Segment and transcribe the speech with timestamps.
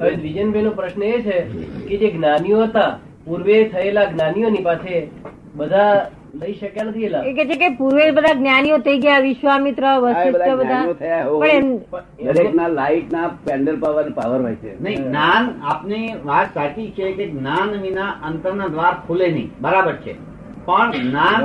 [0.00, 1.36] હવે દ્વિજનભાઈ નો પ્રશ્ન એ છે
[1.88, 2.90] કે જે જ્ઞાનીઓ હતા
[3.26, 5.08] પૂર્વે થયેલા જ્ઞાનીઓની પાસે
[5.54, 6.06] બધા
[6.40, 7.22] લઈ શક્યા નથી એલા?
[7.22, 10.84] કે છે કે પૂર્વે બધા જ્ઞાનીઓ થઈ ગયા વિશ્વામિત્ર વશિષ્ઠ બધા.
[11.40, 11.66] પણ
[12.26, 14.82] દરેક ના લાઈટ ના પેન્ડલ પાવર પાવર હોય છે.
[14.82, 19.50] નહીં જ્ઞાન આપની વાત સાચી છે કે જ્ઞાન વિના અંતરના દ્વાર ખુલે નહીં.
[19.60, 20.14] બરાબર છે.
[20.66, 21.40] પણ જ્ઞાન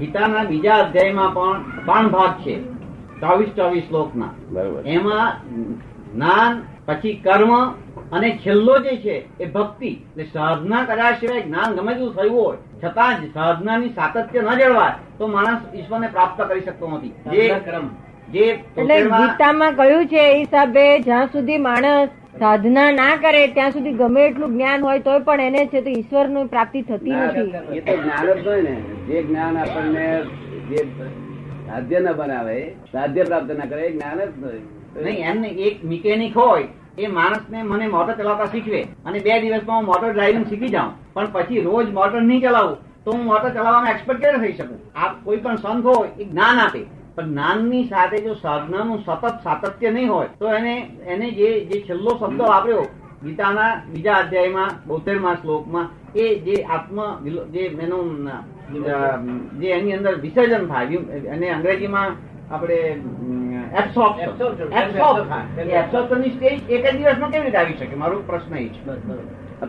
[0.00, 2.56] ગીતાના બીજા અધ્યાયમાં પણ ત્રણ ભાગ છે.
[3.20, 4.82] ચોવીસ ચોવીસ શ્લોકના બરોબર.
[4.86, 5.32] એમાં
[6.14, 6.52] જ્ઞાન
[6.88, 7.52] પછી કર્મ
[8.16, 9.90] અને છેલ્લો જે છે એ ભક્તિ.
[9.92, 14.94] એટલે સાધના કર્યા સિવાય જ્ઞાન ગમે તેવું થયું હોય છતાં જ સાધનાની સાતત્ય ન જળવાય
[15.18, 17.12] તો માણસ ઈશ્વરને પ્રાપ્ત કરી શકતો નથી.
[17.32, 17.90] જે ક્રમ.
[18.32, 18.46] જે
[18.76, 24.24] એટલે ગીતામાં કહ્યું છે એ હિસાબે જ્યાં સુધી માણસ સાધના ના કરે ત્યાં સુધી ગમે
[24.24, 27.50] એટલું જ્ઞાન હોય તોય પણ એને છે તો ઈશ્વરની પ્રાપ્તિ થતી નથી.
[27.76, 28.74] એ તો જ્ઞાન જ હોય ને.
[29.08, 30.08] જે જ્ઞાન આપણને
[30.70, 30.80] જે
[31.68, 32.58] સાધ્ય ન બનાવે
[32.92, 34.62] સાધ્ય પ્રાપ્ત ના કરે એ જ્ઞાન જ હોય.
[35.04, 36.68] નહીં એમ એક મિકેનિક હોય
[37.02, 40.92] એ માણસને મને મોટર ચલાવતા શીખવે અને બે દિવસમાં હું મોટર ડ્રાઇવિંગ શીખી જાઉં.
[41.14, 44.78] પણ પછી રોજ મોટર નહીં ચલાવું, તો હું મોટર ચલાવવામાં એક્સપર્ટ કેવી થઈ શકું?
[45.00, 46.82] આ કોઈ પણ સંઘ હોય એ જ્ઞાન આપે.
[47.16, 50.74] પણ જ્ઞાનની સાથે જો સાધનાનું સતત સાતત્ય નહીં હોય, તો એને
[51.12, 52.84] એને જે જે છેલ્લો શબ્દ વાપર્યો,
[53.24, 56.98] ગીતાના બીજા અધ્યાયમાં, બોતેરમાં શ્લોકમાં, એ જે આત્મ
[57.54, 58.30] જે એનું
[59.60, 60.98] જે એની અંદર વિસર્જન થાય
[61.34, 62.10] અને અંગ્રેજીમાં
[62.50, 62.78] આપણે
[65.72, 67.96] એબ્સોર્પ્શન સ્ટેજ એક જ દિવસમાં કેવી રીતે આવી શકે?
[67.96, 68.84] મારો પ્રશ્ન એ છે.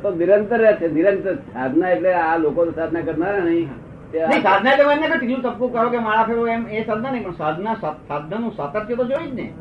[0.02, 0.94] તો નિરંતર રહે છે.
[0.94, 3.70] નિરંતર સાધના એટલે આ લોકો સાધના કરનારા નહીં.
[4.12, 7.12] તે આ- નહીં સાધના એટલે એમ નહીં કે કરો કે માળા ફેરવો એમ એ સાધના
[7.12, 9.54] નહીં પણ સાધના સાધનાનું સાતત્ય તો જોઈ જ ને.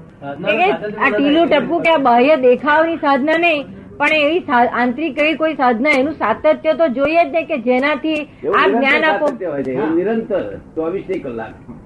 [0.98, 3.64] આ ટીલું ટપકું કે આ બાહ્ય દેખાવની સાધના નહીં
[3.96, 4.40] પણ એવી
[4.72, 8.14] આંતરિક એવી કોઈ સાધના એનું સાતત્ય તો જોઈએ જ ને કે જેનાથી
[8.58, 9.26] આ જ્ઞાન આપો.
[9.26, 9.94] સાતત્ય હોય છે.
[9.94, 11.77] નિરંતર ચોવીસ કલાક.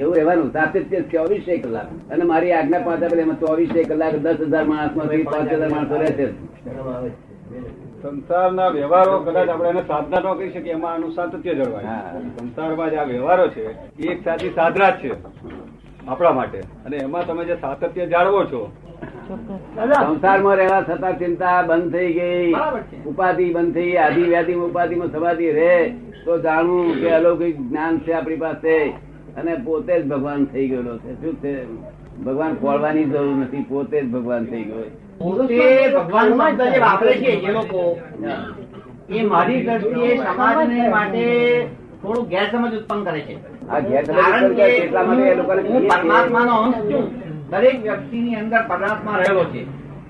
[0.00, 0.48] એવું રહેવાનું.
[0.52, 1.88] સાતત્ય ચોવીસે કલાક.
[2.12, 6.10] અને મારી આજ્ઞા પાંચ આપેલી એમાં ચોવીસે કલાક દસ હજાર માણસમાંથી પાંચ હજાર માણસો રહે
[6.18, 6.26] છે.
[8.02, 11.96] સંસારના વ્યવહારો કદાચ આપણે એને સાધના ન કહી શકીએ એમાં આનું સાતત્ય જળવાય.
[12.38, 13.64] સંસારમાં જે આ વ્યવહારો છે
[14.00, 15.10] એ એક સાચી સાધના જ છે
[16.08, 16.60] આપણા માટે.
[16.86, 18.62] અને એમાં તમે જે સાતત્ય જાળવો છો
[20.06, 22.48] સંસારમાં રહેવા છતાં ચિંતા બંધ થઈ ગઈ.
[23.10, 25.74] ઉપાધિ બંધ થઈ આધિ વ્યાધિ ઉપાધિમાં સમાધિ રહે
[26.24, 28.76] તો જાણવું કે અલૌકિક જ્ઞાન છે આપણી પાસે.
[29.36, 31.10] અને પોતે જ ભગવાન થઈ ગયેલો છે.
[31.20, 31.54] શું છે?
[32.24, 34.84] ભગવાન ખોળવાની જરૂર નથી પોતે જ ભગવાન થઈ ગયો
[35.96, 36.30] ભગવાન
[36.84, 37.80] વાપરે છે એ લોકો
[39.08, 41.24] એ મારી દ્રષ્ટિએ સમાજને માટે
[42.02, 43.34] થોડું ગેરસમજ ઉત્પન્ન કરે છે.
[44.08, 47.04] કારણ કે કરે છે એટલા માટે એ લોકોને હું પરમાત્માનો અંશ છું.
[47.50, 49.62] દરેક વ્યક્તિની અંદર પરમાત્મા રહેલો છે.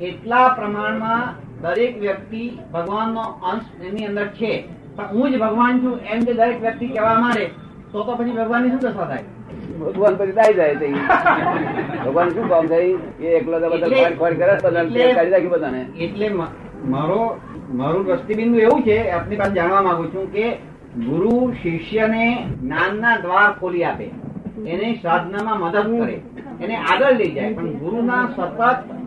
[0.09, 1.25] એટલા પ્રમાણમાં
[1.62, 4.53] દરેક વ્યક્તિ ભગવાનનો અંશ એની અંદર છે.
[4.97, 7.44] પણ હું જ ભગવાન છું એમ જે દરેક વ્યક્તિ કહેવા માંડે
[7.92, 9.25] તો તો પછી ભગવાનની શું દશા થાય?
[9.80, 10.88] ભગવાન પછી દાઈ જાય તે.
[12.04, 12.98] ભગવાન શું કામ થાય?
[13.20, 15.80] એ એકલો તો બધા ખોટ ખોટ કરે બધાને કાઢી નાખ્યું બધાને.
[15.98, 16.28] એટલે
[16.86, 17.20] મારો
[17.75, 20.47] મારું દ્રષ્ટિબિંદુ એવું છે આપની પાસે જાણવા માંગુ છું કે
[20.98, 22.25] ગુરુ શિષ્યને
[22.62, 24.06] જ્ઞાનના દ્વાર ખોલી આપે.
[24.66, 26.16] એને સાધનામાં મદદ કરે.
[26.60, 27.54] એને આગળ લઈ જાય.
[27.54, 28.60] પણ ગુરુના સતત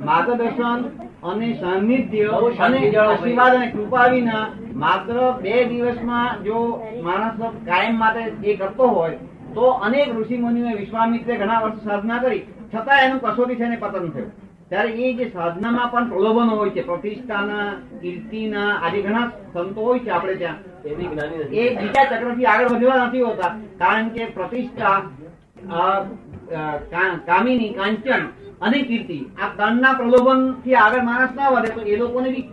[0.06, 0.80] માર્ગદર્શન
[1.24, 2.30] અને સાનિધ્ય
[2.60, 6.60] અને આશીર્વાદ અને કૃપા વિના માત્ર બે દિવસમાં જો
[7.04, 9.18] માણસ કાયમ માટે એ કરતો હોય
[9.56, 12.42] તો અનેક ઋષિ મુનિઓએ વિશ્વામિત્રે ઘણા વર્ષ સાધના કરી.
[12.74, 14.32] છતાં એનું કસોટી થઈને પતન થયું.
[14.70, 17.68] ત્યારે એ જે સાધનામાં પણ પ્રલોભનો હોય છે પ્રતિષ્ઠાના
[18.02, 20.58] કીર્તિના આજે ઘણા સંતો હોય છે આપણે ત્યાં.
[20.86, 20.96] એ
[21.80, 23.52] બીજા ચક્રથી આગળ વધવા નથી હોતા.
[23.80, 24.98] કારણ કે પ્રતિષ્ઠા
[27.28, 28.24] કામિની, કાંચન
[28.62, 29.18] અને કીર્તિ.
[29.42, 32.46] આ ત્રણના પ્રલોભનથી આગળ માણસ ના વધે તો એ લોકોને બી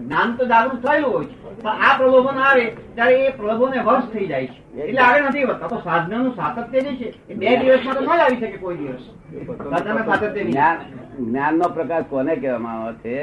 [0.00, 1.36] જ્ઞાન તો જાગૃત થયેલું હોય છે.
[1.62, 2.64] પણ આ પ્રલોભન આવે
[2.96, 4.58] ત્યારે એ પ્રલોભને વશ થઈ જાય છે.
[4.82, 5.70] એટલે આગળ નથી વધતા.
[5.72, 9.04] તો સાધનાનું સાતત્ય જે છે, એ બે દિવસમાં તો ન આવી શકે કોઈ દિવસ.
[10.10, 10.42] સાતત્ય
[11.18, 13.16] જ્ઞાન નો પ્રકાશ કોને કહેવામાં આવે છે?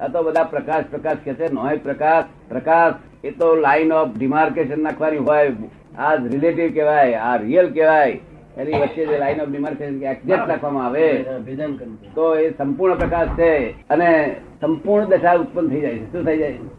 [0.00, 1.46] આ તો બધા પ્રકાશ પ્રકાશ કે છે.
[1.58, 2.96] નોય પ્રકાશ પ્રકાશ,
[3.28, 5.52] એ તો લાઈન ઓફ ડિમાર્કેશન નાખવાની હોય.
[5.98, 8.16] આ રિલેટિવ કહેવાય, આ રિયલ કહેવાય.
[8.60, 11.06] એની વચ્ચે જે લાઈન ઓફ ડિમાર્કેશન એક્ઝેક્ટ નાખવામાં આવે.
[12.14, 13.50] તો એ સંપૂર્ણ પ્રકાશ છે
[13.90, 14.10] અને
[14.60, 16.06] સંપૂર્ણ દશા ઉત્પન્ન થઈ જાય છે.
[16.12, 16.70] શું થઈ જાય ને?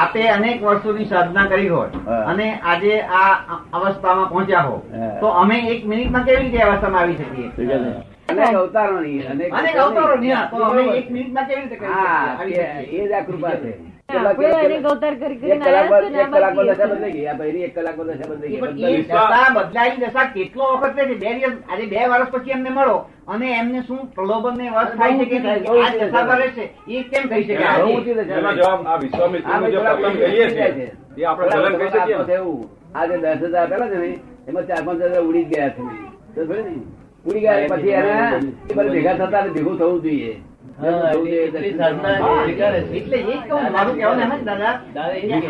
[0.00, 1.90] આપે અનેક વર્ષોની સાધના કરી હોય
[2.26, 3.32] અને આજે આ
[3.72, 4.76] અવસ્થામાં પહોંચ્યા હો
[5.20, 7.48] તો અમે એક મિનિટમાં કેવી રીતે અવસ્થામાં આવી શકીએ?
[9.52, 11.76] અનેક અવતારો ની, તો અમે એક મિનિટમાં કેવી રીતે
[12.92, 13.72] એ જ આ કૃપા છે.
[21.86, 22.96] બે વર્ષ પછી એમને મળો.
[23.28, 25.54] અને એમને શું પ્રલોભન ને વશ થાય છે કે આ
[25.92, 27.82] દશા એ કેમ થઈ શકે આજે?
[27.86, 30.68] ઊંચી દશા એનો જવાબ આ વિશ્વામિત્રનું જે આ કહીએ છીએ
[31.16, 32.60] એ આપણે થોડા કહી શકીએ એવું.
[32.94, 34.08] આ દસ હજાર આપેલા છે ને
[34.48, 35.82] એમાં ચાર પાંચ હજાર ઉડી ગયા છે?
[37.26, 38.14] ઉડી ગયા પછી એને
[38.90, 40.32] ભેગા થતા ભેગું થવું જોઈએ.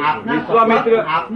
[0.03, 0.41] આપના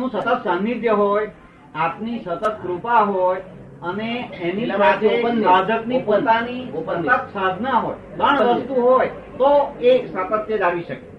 [0.08, 1.26] સતત- સાનિધ્ય હોય
[1.74, 3.40] આપની સતત કૃપા હોય
[3.82, 4.10] અને
[4.42, 5.08] એની સાથે
[5.42, 9.08] સાધકની પોતાની સતત સાધના હોય ત્રણ વસ્તુ હોય
[9.38, 9.50] તો
[9.82, 11.13] એ સાતત્ય જ આવી શકે.